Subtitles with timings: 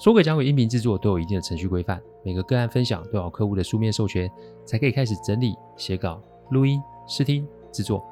[0.00, 4.30] 说给讲鬼音频制作都有一定的程序规范，每个个案分享都要客户的书面授权，
[4.64, 6.22] 才可以开始整理、写稿、
[6.52, 8.02] 录音、试听、制作，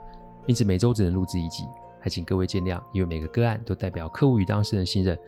[0.46, 1.64] 因此每周只能录制一集，
[1.98, 2.78] 还请各位见谅。
[2.92, 5.18] 因为每个个案都代表客户与当事人信任，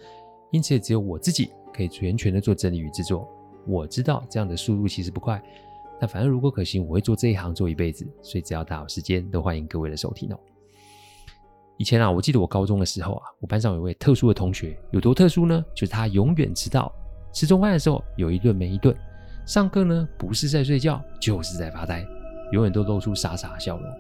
[0.51, 3.27] 因此也只有我自己可以全权的做整理与制作。
[3.66, 5.42] 我知道这样的速度其实不快，
[5.98, 10.38] 但反正如果可行，我会做这一行做一辈子，所以只要打好时间，都欢迎各位的收听哦。
[11.80, 15.64] 以前啊，我记得我高中的时候啊，我班上有位特殊的同学，有多特殊呢？
[15.74, 16.92] 就是他永远迟到，
[17.32, 18.94] 吃中饭的时候有一顿没一顿，
[19.46, 22.06] 上课呢不是在睡觉就是在发呆，
[22.52, 23.90] 永远都露出傻傻的笑容。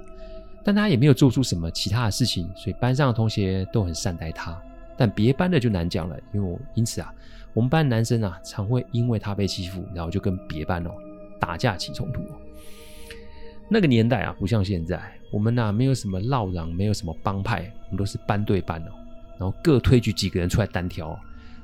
[0.62, 4.62] 但他也没有做出什么其他的事情，所以班上的同学都很善待他。
[4.94, 7.10] 但别班的就难讲了，因为我因此啊，
[7.54, 10.90] 我们班男生啊常会因为他被欺负，然后就跟别班哦
[11.40, 12.20] 打架起冲突。
[13.70, 15.00] 那个年代啊，不像现在。
[15.32, 18.90] 我们呐、没有什么闹嚷，没有什么帮派，我们都是班对班哦，
[19.38, 21.16] 然后各推举几个人出来单挑。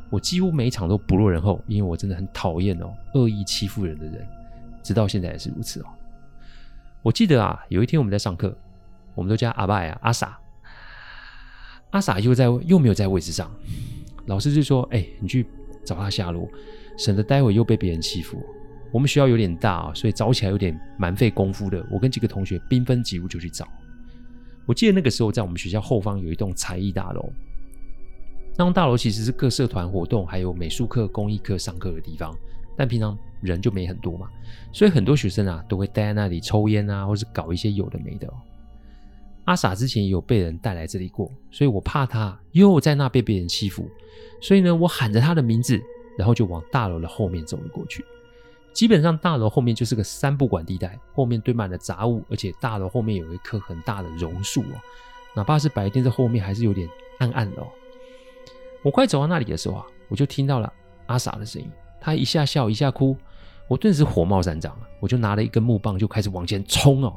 [0.09, 4.25] 我几乎每一场都不落人后，因为我真的很讨厌哦，恶意欺负人的人，
[4.85, 5.87] 直到现在也是如此哦。
[7.03, 8.57] 我记得啊，有一天我们在上课，
[9.17, 10.39] 我们都叫阿拜啊，阿傻，
[11.91, 13.51] 阿傻又在又没有在位置上，
[14.27, 15.45] 老师就说：“哎，你去
[15.85, 16.49] 找他下落，
[16.97, 18.41] 省得待会又被别人欺负。”
[18.93, 21.85] 我们学校有点大啊，所以找起来有点蛮费功夫的。
[21.91, 23.67] 我跟几个同学兵分几路就去找。
[24.65, 27.31] 我记得那个时候在我们学校后方有一栋才艺大楼，
[28.57, 32.35] 那栋大楼其实是各社团活动还有美术课、工艺课上课的地方，
[32.77, 34.29] 但平常人就没很多嘛，
[34.73, 38.33] 所以很多学生啊都会待在那里抽烟啊，或是搞一些有的没的。
[39.45, 43.89] 阿傻之前也有被人带来这里过，所以我怕他又在那被别人欺负，
[44.41, 45.81] 所以呢，我喊着他的名字，
[46.19, 48.05] 然后就往大楼的后面走了过去。
[48.77, 54.77] 基本上大楼后面就是个三不管地带，后面堆满了杂物，而且大楼后面有一棵很大的榕树哦，
[55.35, 56.87] 哪怕是白天在后面还是有点
[57.19, 57.67] 暗暗的哦。
[58.83, 60.71] 我快走到那里的时候啊，我就听到了
[61.07, 61.71] 阿傻的声音，
[62.03, 63.17] 他一下笑一下哭，
[63.67, 67.17] 我顿时火冒三丈啊，我就拿了一根木棒就开始往前冲哦，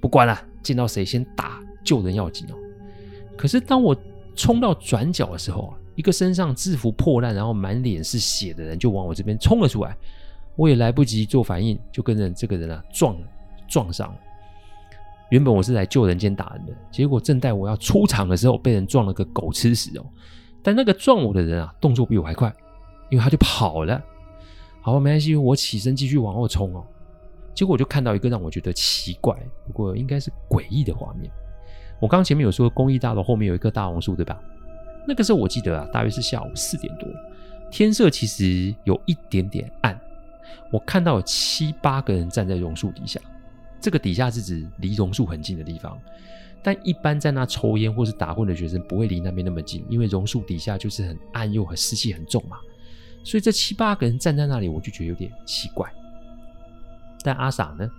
[0.00, 2.54] 不管了，见到谁先打，救人要紧哦。
[3.36, 3.96] 可是当我
[4.36, 9.96] 冲到转角的时候啊，一个身上制服破烂，然后满脸是血的人就往我这边冲了出来。
[10.56, 13.16] 我也来不及做反应，就跟着这个人啊撞，
[13.68, 14.18] 撞上了。
[15.30, 20.04] 原本我是来救人间打人的，结果正待我要出场的时候，被人撞了个狗吃屎哦。
[20.62, 22.52] 但那个撞我的人啊，动作比我还快，
[23.10, 24.02] 因为他就跑了。
[24.82, 26.84] 好，没关系，我起身继续往后冲哦。
[27.54, 29.36] 结果我就看到一个让我觉得奇怪，
[29.66, 31.30] 不过应该是诡异的画面。
[32.00, 34.40] 我刚前面有说公益大楼后面有一棵大榕树，对吧？
[35.06, 37.08] 那个时候我记得啊，大约是下午四点多，
[37.70, 39.98] 天色其实有一点点暗。
[40.72, 43.20] 我看到有七八个人站在榕树底下，
[43.80, 45.98] 这个底下是指离榕树很近的地方。
[46.62, 52.58] 但一般在那抽烟或是打混的学生不会离那边那么近，因为榕树底下就是很暗又很湿气很重嘛。
[53.24, 55.90] 所以这七八个人站在那里，我就觉得有点奇怪。
[57.22, 57.90] 但阿傻呢？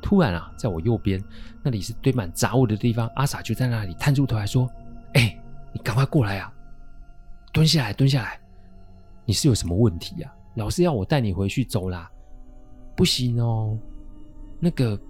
[0.00, 1.22] 突然啊，在我右边
[1.62, 4.70] 那里是堆满杂物的地方，阿傻就在那里探出头来说
[5.14, 5.36] ：“哎，
[5.72, 6.52] 你赶快过来啊！
[7.52, 8.38] 蹲下来，蹲下来！
[9.24, 12.10] 你是有什么问题呀？”老师要我带你回去走啦，
[12.96, 13.78] 不行哦。
[14.58, 15.00] 那个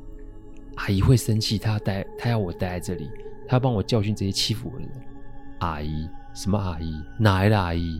[0.76, 3.08] 阿姨会生气，她待，她要我待在这里，
[3.48, 4.92] 她要帮我教训这些欺负我的人。
[5.60, 6.06] 阿姨？
[6.34, 7.02] 什么阿姨？
[7.18, 7.98] 哪来的阿姨？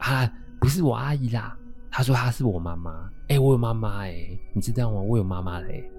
[0.00, 0.30] 啊，
[0.60, 1.56] 不是我阿姨啦。
[1.90, 3.10] 她说她是我妈妈。
[3.28, 4.14] 哎，我有妈妈哎，
[4.52, 5.00] 你知道吗？
[5.00, 5.90] 我有妈妈嘞。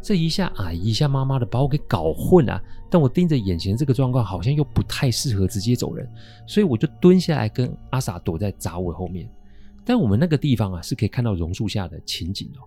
[0.00, 2.58] 这一下阿姨一下妈妈的，把我给搞混了。
[2.88, 6.08] 但我盯着眼前这个状况，好像又不太适合直接走人，
[6.46, 9.28] 所以我就蹲下来跟阿傻躲在杂物后面。
[9.88, 12.60] 但我们那个地方啊，是可以看到榕树下的情景哦。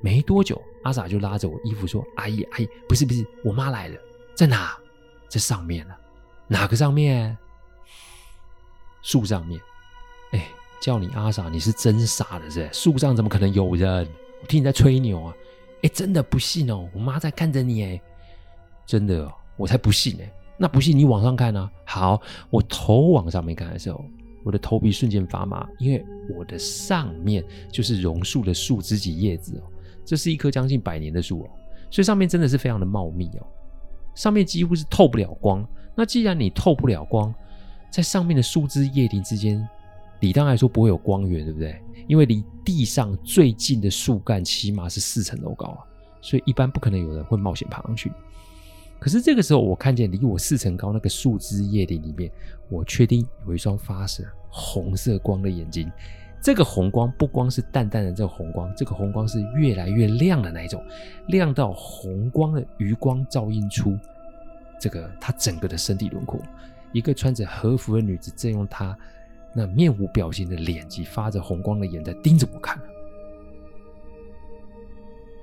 [0.00, 3.98] 没多久，阿傻就拉着我衣服说：“阿姨，阿姨，不是不是，我妈来了，
[4.34, 4.74] 在哪？
[5.28, 5.94] 在上面了。
[6.46, 7.36] 哪个上面？
[9.02, 9.60] 树上面。
[10.30, 10.48] 哎，
[10.80, 12.66] 叫你阿傻，你是真傻的是？
[12.72, 14.08] 树上怎么可能有人？
[14.40, 15.34] 我听你在吹牛啊！
[15.82, 18.00] 哎，真的不信哦，我妈在看着你哎，
[18.86, 20.32] 真的哦，我才不信哎。
[20.56, 21.70] 那不信你往上看啊。
[21.84, 24.02] 好，我头往上面看的时候。”
[24.48, 26.02] 我的头皮瞬间发麻，因为
[26.34, 29.62] 我的上面就是榕树的树枝及叶子哦，
[30.06, 31.50] 这是一棵将近百年的树哦，
[31.90, 33.46] 所以上面真的是非常的茂密哦，
[34.14, 35.62] 上面几乎是透不了光。
[35.94, 37.30] 那既然你透不了光，
[37.92, 39.62] 在上面的树枝叶林之间
[40.20, 41.78] 理当来说不会有光源，对不对？
[42.06, 45.84] 因为离地上最近的树干起码是四层楼高啊，
[46.22, 48.10] 所以一般不可能有人会冒险爬上去。
[49.00, 52.30] 可是这个时候，我看见离我四层高那个树枝叶林里面，
[52.68, 55.90] 我确定有一双发射红色光的眼睛。
[56.40, 60.84] 这个红光不光是淡淡的这个红光，这个红光是越来越亮的那一种，
[61.28, 63.98] 亮到红光的余光照映出
[64.80, 66.40] 这个她整个的身体轮廓。
[66.92, 68.96] 一个穿着和服的女子正用她
[69.52, 72.80] 那面无表情的脸及发着红光的眼在盯着我看。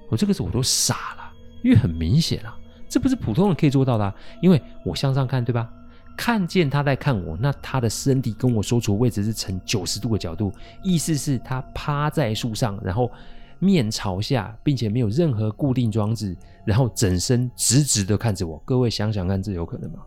[0.09, 2.57] 我这个时候我都傻了，因为很明显啊，
[2.87, 5.69] 这不是普通人可以做到的，因为我向上看，对吧？
[6.17, 10.51] 看见他在看我，那他的身体跟我所处位置是呈九十度的角度，
[10.81, 13.11] 意思是他趴在树上，然后
[13.59, 16.33] 面朝下，并且没有任何固定装置，
[16.63, 18.61] 然后整身直直的看着我。
[18.63, 19.99] 各位想想看，这有可能吗？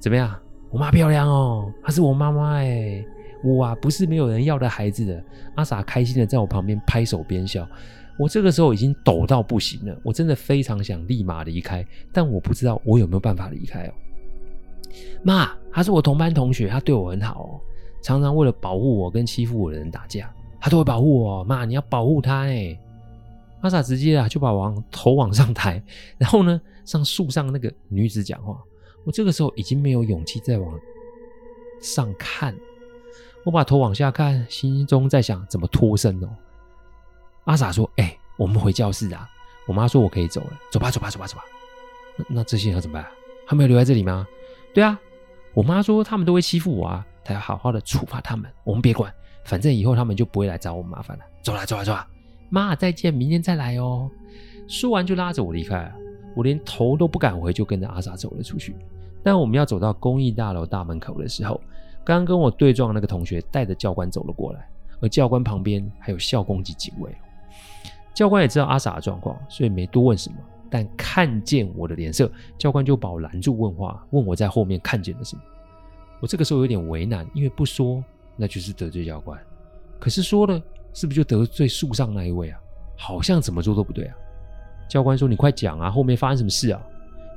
[0.00, 0.34] 怎么样？
[0.70, 3.04] 我妈漂亮哦，她是我妈妈哎，
[3.44, 5.22] 我啊不是没有人要的孩子的。
[5.56, 7.68] 阿傻开心的在我旁边拍手边笑，
[8.16, 13.92] 我这个时候已经抖到不行了，我真的非常想立马离开，但我不知道我有没有办法离开哦。
[15.22, 17.60] 妈，他是我同班同学，他对我很好哦，
[18.02, 21.42] 常常为了保护我跟欺负我的人打架，他都会保护我。
[21.42, 22.78] 妈，你要保护他哎！
[23.62, 25.82] 阿傻直接啊就把往头往上抬，
[26.18, 28.62] 然后呢，上树上那个女子讲话。
[29.04, 30.78] 我这个时候已经没有勇气再往
[31.80, 32.54] 上看，
[33.44, 36.28] 我把头往下看，心中在想怎么脱身哦。
[37.44, 39.28] 阿傻说：“哎、我们回教室啊。”
[39.66, 41.44] 我妈说：“我可以走了，走吧，走吧，走吧，走吧。
[42.16, 43.06] 那”那这些人要怎么办？
[43.46, 44.26] 他们要留在这里吗？
[44.74, 44.98] 对啊，
[45.52, 48.50] 我妈说他们都会欺负我啊，她要好好的处罚他们。
[48.64, 49.12] 我们别管，
[49.44, 51.24] 反正以后他们就不会来找我麻烦了。
[51.42, 52.06] 走啦，走啦，走啦，
[52.50, 54.10] 妈，再见，明天再来哦。
[54.66, 55.92] 说完就拉着我离开了，
[56.34, 58.74] 我连头都不敢回，就跟着阿傻走了出去。
[59.22, 61.60] 但我们要走到公益大楼大门口的时候，
[62.04, 64.68] 刚刚跟我对撞的那个同学带着教官走了过来，
[65.00, 67.14] 而教官旁边还有校工及警卫。
[68.14, 70.36] 教官也知道阿傻的状况，所以没多问什么。
[70.70, 75.42] 但看见我的脸色，教官就把我拦住问话，问我在后面看见了什么。
[76.20, 78.02] 我这个时候有点为难，因为不说
[78.36, 79.38] 那就是得罪教官，
[80.00, 80.60] 可是说了
[80.92, 82.58] 是不是就得罪树上那一位啊？
[82.96, 84.16] 好像怎么做都不对啊。
[84.88, 86.80] 教官说：“你快讲啊，后面发生什么事啊？”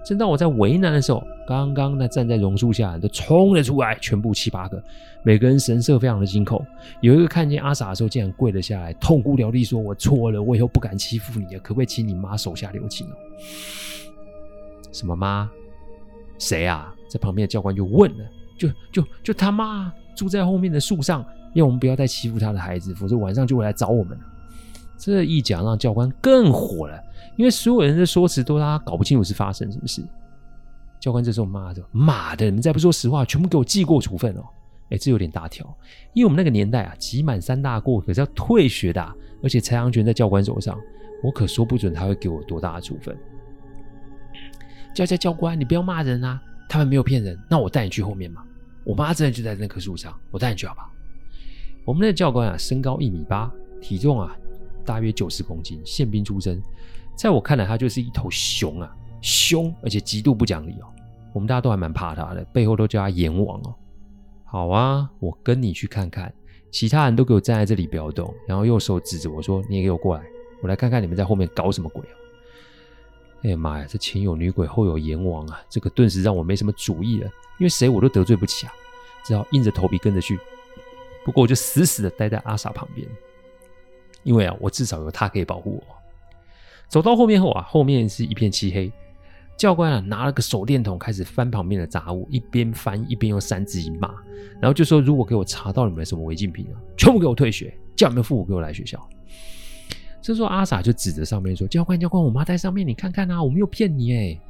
[0.07, 4.81] 正当我在为难的时候，刚刚那站在榕树下都冲了出来，全部七八个，
[5.21, 6.65] 每个人神色非常的惊恐。
[7.01, 13.13] 有一个看见阿傻的时候，竟然跪了下来，痛哭流涕说：“我错了，我以后不敢欺负你了，可不可以请你妈手下留情哦？”
[14.94, 15.50] 什么妈？
[16.39, 16.95] 谁啊？
[17.10, 18.24] 在旁边的教官就问了
[18.57, 21.19] ：“就就就他妈住在后面的树上，
[21.53, 24.18] 因为我们不要再欺负他的孩子，否则晚上就会来找我们。”
[24.97, 27.01] 这一讲让教官更火了。
[27.38, 30.03] 因为所有人的说辞都让他搞不清楚是发生什么事。
[30.99, 34.44] 教官这时候骂着：“妈的，你们再不说实话，全部给我记过处分哦！”
[34.89, 35.65] 哎，这有点大条，
[36.13, 40.79] 因为我们那个年代啊，集满三大过可是要退学的，而且裁量权在教官手上，
[41.21, 43.15] 我可说不准他会给我多大的处分。
[44.95, 46.41] 教教教官，你不要骂人啊！
[46.67, 48.41] 他们没有骗人，那我带你去后面嘛。
[48.83, 50.89] 我妈真的就在那棵树上，我带你去好不好？
[51.85, 54.35] 我们那教官啊，身高一米八，体重啊
[54.88, 56.63] 大约九十公斤，宪兵出身。
[57.13, 60.88] 在我看来，他就是一头熊啊，凶而且极度不讲理哦。
[61.34, 63.75] 我们大家都还蛮怕他的，背后都叫他阎王哦。
[64.45, 66.34] 好啊，我跟你去看看。
[66.72, 70.24] 其他人都给我站在这里不要动，然后右手指着我说：“你也给我过来，
[70.62, 72.13] 我来看看你们在后面搞什么鬼啊！”
[73.44, 77.25] 哎呀妈呀，这前有女鬼后有阎王啊，这个顿时让我没什么主意了，
[77.60, 78.74] 因为谁我都得罪不起啊，
[79.25, 80.39] 只好硬着头皮跟着去。
[81.24, 83.08] 不过我就死死的待在阿傻旁边，
[84.27, 85.84] 因为啊，我至少有他可以保护我。
[86.89, 88.91] 走到后面后啊，后面是一片漆黑。
[89.55, 94.10] 教官啊，拿了个手电筒，开始翻旁边的杂物，一边翻一边用三字经骂，
[94.60, 99.00] 然后就说：“如果给我查到你们什么违禁品啊，全部给我退学，叫你们父母给我来学校。”
[100.22, 104.41] 这时候阿傻就指着上面说：“教官，教官，我妈在上面，你看看啊，我没有骗你诶。”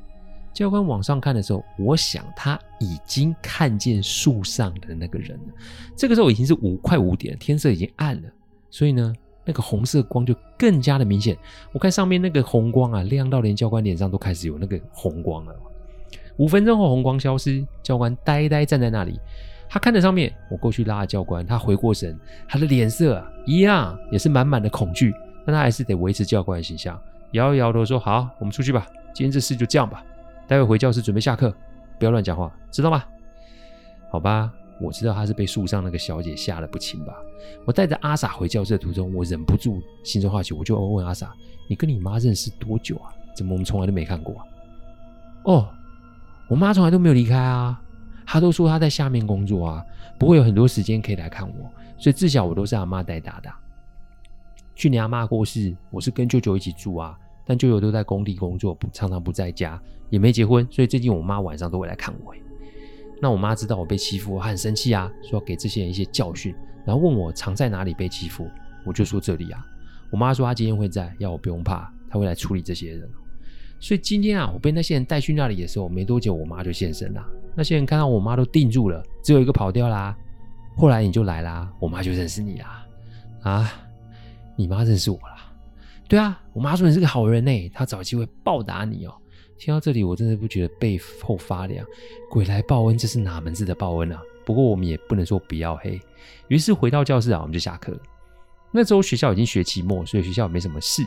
[0.53, 5.53] 教官往上看的时候，我想他已经看见树上的那个人了。
[5.96, 8.29] 这个时候已经是五快五点，天色已经暗了，
[8.72, 9.13] 所以呢。
[9.48, 11.36] 那个红色光就更加的明显，
[11.72, 15.56] 我看上面那个红光啊，亮到连教官脸上都开始有那个红光了。
[16.36, 19.20] 五分钟后，红光消失，教官呆呆站在那里，
[19.70, 22.16] 他看着上面，我过去拉教官，他回过神，
[22.48, 25.13] 他的脸色啊一样也是满满的恐惧，
[25.46, 27.01] 但他还是得维持教官的形象，
[27.32, 28.86] 摇一摇头说：“好，我们出去吧，
[29.16, 30.04] 今天这事就这样吧，
[30.46, 31.51] 待会回教室准备下课，
[31.98, 33.04] 不要乱讲话，知道吗？”
[34.12, 34.51] 好吧。
[34.79, 37.15] 我知道他是被树上那个小姐吓得不轻吧？
[37.65, 41.34] 我带着阿傻回教室的途中，我忍不住心中好奇，我就问阿傻
[41.67, 43.10] ：“你跟你妈认识多久啊？
[43.36, 44.46] 怎么我们从来都没看过啊？”
[45.43, 45.67] 哦，
[46.48, 47.81] 我妈从来都没有离开啊！
[48.25, 49.86] 她都说她在下面工作啊，
[50.19, 53.50] 不会有很多时间可以来看我，所以自小我都是阿妈带大的。
[54.75, 62.34] 去年阿妈过世，我是跟舅舅一起住啊，但舅舅都在工地工作，不常常不在家，也没结婚，所以最近我妈晚上都会来看我。
[63.21, 66.53] 那我妈知道我被欺负，她很生气啊，说给这些人一些教训，
[66.86, 68.50] 然后问我常在哪里被欺负，
[68.86, 69.65] 我就说这里啊。
[70.09, 73.09] 我妈说她今天会在，要我不用怕，她会来处理这些人。
[73.79, 77.24] 所以今天啊，我被那些人带去那里的时候，没多久我妈就现身了。
[77.55, 80.15] 那些人看到我妈都定住了，只有一个跑掉啦。
[80.75, 82.86] 后来你就来啦，我妈就认识你啦。
[83.41, 83.71] 啊，
[84.55, 85.51] 你妈认识我啦？
[86.07, 89.13] 对啊，我妈说你是个好人呢，她找机会报答你哦。
[89.57, 91.85] 听到这里，我真的不觉得背后发凉。
[92.29, 94.21] 鬼来报恩，这是哪门子的报恩啊？
[94.45, 95.99] 不过我们也不能说不要黑。
[96.47, 97.97] 于是回到教室啊，我们就下课。
[98.71, 101.03] 那时候学校已经学期末，所以学校没什么事。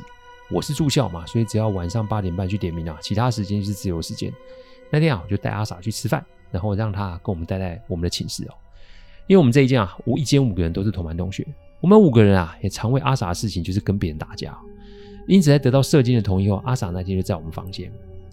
[0.50, 4.32] 我是住校嘛，所以只要晚上八点半去点名啊，其他时间是自由时间。
[4.90, 8.54] 那天啊，我就带阿傻去吃饭，然后让他跟我们待在我们的寝室哦。
[9.28, 11.46] 因为我们这一间啊，我一间五个人都是同班同学，
[11.80, 14.58] 我们五个人啊，也常为阿傻的事情就是跟别人打架。
[15.28, 17.92] 因此，在得到舍监的同意后，阿傻那天就在我们房间。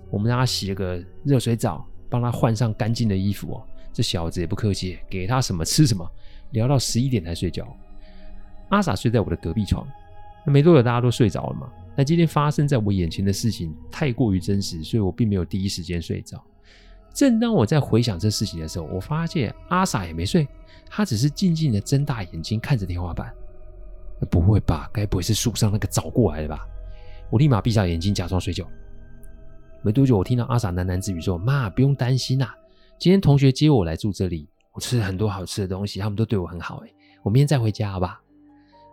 [0.09, 3.63] 我们让他洗了个热水澡，帮他换上干净的衣服哦。
[3.93, 6.09] 这小子也不客气，给他什么吃什么，
[6.51, 7.67] 聊到十一点才睡觉。
[8.69, 9.87] 阿傻睡在我的隔壁床。
[10.45, 11.69] 那没多久，大家都睡着了嘛。
[11.95, 16.41] 但今天发生在我眼前的事情太过于真实，所以我并没有第一时间睡着。
[17.13, 20.47] 正当我在回想这事情的时候，我发现阿傻也没睡，
[20.87, 23.33] 他只是静静的睁大眼睛看着天花板。
[24.29, 24.89] 不会吧？
[24.93, 26.67] 该不会是树上那个找过来的吧？
[27.31, 28.67] 我立马闭上眼睛，假装睡觉。
[29.87, 32.53] 没多久，我听到阿傻喃喃自语说：“妈，不用担心啦，
[32.99, 36.83] 今天同学接我来住这里，我吃了很多好吃的东西，他们都对我很好。
[36.85, 38.21] 哎，我明天再回家好吧？”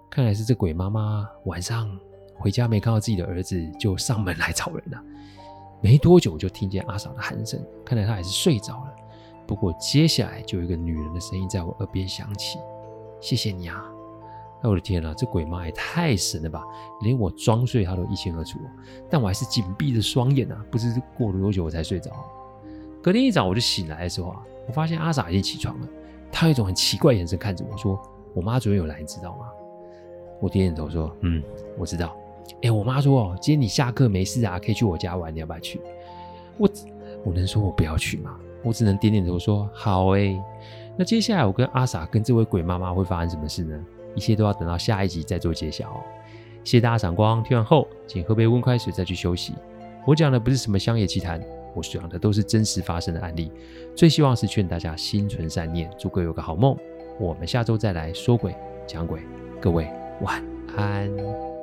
[0.08, 1.90] 看来是这鬼妈妈晚上
[2.36, 5.02] 回家没看到自己的儿子，就上门来找人了。
[5.82, 8.94] 没多久就听见阿傻的鼾声，看来他还是睡着了。
[9.48, 12.56] 不过接下来就有一个女人的声音在我耳边响起
[13.20, 13.84] ：“谢谢你啊。”
[14.64, 16.64] 哎，我的天呐，这鬼妈也太神了吧！
[17.02, 18.58] 连我装睡她都一清二楚，
[19.10, 22.10] 但我还是紧闭着双眼啊，不知过了多久我才睡着。
[23.02, 25.88] 隔天一早我就醒来的时候啊，我发现阿傻已经起床了，
[26.32, 28.00] 他有一种很奇怪的眼神看着我说
[28.32, 29.46] ：“我妈昨天有来，你知道吗？”
[30.40, 31.42] 我点点头说：“嗯，
[31.78, 32.16] 我知道。”
[32.62, 35.78] 哎，我妈说：“哦，今天你下课没事啊，可以去我家玩，你要不要去？”
[36.56, 36.70] 我
[37.22, 38.34] 我能说我不要去吗？
[38.62, 40.40] 我只能点点头说：“好诶。”
[40.96, 43.84] 那接下来我跟阿傻跟这位鬼妈妈会发生什么事呢？
[44.14, 46.00] 一切都要等到下一集再做揭晓哦。
[46.62, 49.54] 谢谢大家赏光，听完后请喝杯温开水再去休息。
[50.06, 51.42] 我讲的不是什么乡野奇谈，
[51.74, 53.50] 我讲的都是真实发生的案例。
[53.94, 56.76] 最希望是劝大家心存善念，祝各位有个好梦。
[57.18, 58.54] 我们下周再来说鬼
[58.86, 59.20] 讲鬼，
[59.60, 59.88] 各位
[60.20, 60.42] 晚
[60.76, 61.53] 安。